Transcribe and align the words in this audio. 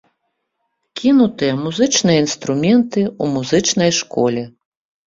Кінутыя 1.01 1.59
музычныя 1.65 2.17
інструменты 2.27 3.01
ў 3.13 3.25
музычнай 3.39 3.91
школе. 4.01 4.43